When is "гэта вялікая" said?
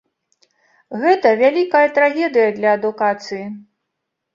1.03-1.85